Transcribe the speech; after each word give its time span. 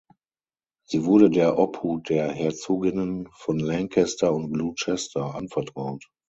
Sie 0.87 1.05
wurde 1.05 1.29
der 1.29 1.59
Obhut 1.59 2.09
der 2.09 2.31
Herzoginnen 2.31 3.29
von 3.33 3.59
Lancaster 3.59 4.33
und 4.33 4.51
Gloucester 4.51 5.35
anvertraut. 5.35 6.09